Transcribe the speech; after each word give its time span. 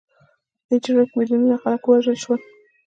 په 0.65 0.69
دې 0.71 0.77
جګړه 0.83 1.03
کې 1.09 1.15
میلیونونو 1.17 1.55
خلک 1.63 1.81
ووژل 1.83 2.17
شول. 2.23 2.39